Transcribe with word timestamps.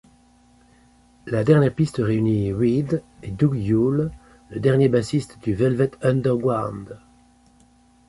La 1.27 1.43
dernière 1.43 1.75
piste 1.75 1.97
réunit 1.97 2.51
Reed 2.53 3.03
et 3.21 3.29
Doug 3.29 3.53
Yule, 3.53 4.09
le 4.49 4.59
dernier 4.59 4.89
bassiste 4.89 5.37
du 5.43 5.53
Velvet 5.53 5.91
Underground. 6.01 6.99